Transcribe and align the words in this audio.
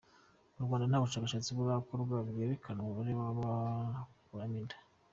Mu 0.55 0.61
Rwanda, 0.65 0.85
nta 0.87 1.01
bushakshatsi 1.03 1.49
burakorwa 1.57 2.15
bwerekana 2.29 2.79
umubare 2.81 3.11
w’abakuramo 3.19 4.55
inda. 4.61 4.77